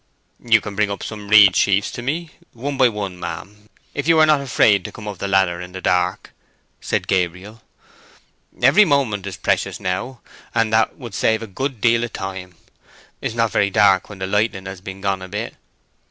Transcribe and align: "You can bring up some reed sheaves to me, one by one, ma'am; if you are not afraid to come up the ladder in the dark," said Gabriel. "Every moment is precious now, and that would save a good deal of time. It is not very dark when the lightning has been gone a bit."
"You 0.43 0.61
can 0.61 0.73
bring 0.73 0.89
up 0.89 1.03
some 1.03 1.27
reed 1.27 1.55
sheaves 1.55 1.91
to 1.91 2.01
me, 2.01 2.31
one 2.53 2.75
by 2.75 2.89
one, 2.89 3.19
ma'am; 3.19 3.69
if 3.93 4.07
you 4.07 4.17
are 4.17 4.25
not 4.25 4.41
afraid 4.41 4.83
to 4.83 4.91
come 4.91 5.07
up 5.07 5.19
the 5.19 5.27
ladder 5.27 5.61
in 5.61 5.73
the 5.73 5.79
dark," 5.79 6.33
said 6.79 7.07
Gabriel. 7.07 7.61
"Every 8.63 8.83
moment 8.83 9.27
is 9.27 9.37
precious 9.37 9.79
now, 9.79 10.21
and 10.55 10.73
that 10.73 10.97
would 10.97 11.13
save 11.13 11.43
a 11.43 11.45
good 11.45 11.81
deal 11.81 12.03
of 12.03 12.11
time. 12.13 12.55
It 13.21 13.27
is 13.27 13.35
not 13.35 13.51
very 13.51 13.69
dark 13.69 14.09
when 14.09 14.17
the 14.17 14.25
lightning 14.25 14.65
has 14.65 14.81
been 14.81 15.01
gone 15.01 15.21
a 15.21 15.27
bit." 15.27 15.53